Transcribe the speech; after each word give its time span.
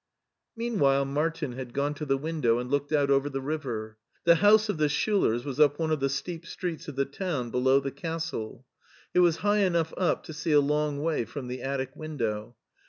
Meanwhile 0.55 1.05
Martin 1.05 1.51
had 1.51 1.75
gone 1.75 1.93
to 1.93 2.07
the 2.07 2.17
window 2.17 2.57
and 2.57 2.71
looked 2.71 2.91
out 2.91 3.11
over 3.11 3.29
the 3.29 3.39
river. 3.39 3.97
The 4.23 4.37
house 4.41 4.67
of 4.67 4.77
the 4.79 4.87
Schiilers 4.89 5.45
was 5.45 5.59
up 5.59 5.77
one 5.77 5.91
of 5.91 5.99
the 5.99 6.09
steep 6.09 6.43
streets 6.47 6.87
of 6.87 6.95
the 6.95 7.05
town 7.05 7.51
below 7.51 7.79
the 7.79 7.91
castle. 7.91 8.65
It 9.13 9.19
was 9.19 9.37
high 9.45 9.59
enough 9.59 9.93
up 9.97 10.23
to 10.23 10.33
see 10.33 10.53
a 10.53 10.59
long 10.59 11.03
way 11.03 11.23
from 11.23 11.45
the 11.49 11.61
attic 11.61 11.95
window. 11.95 12.55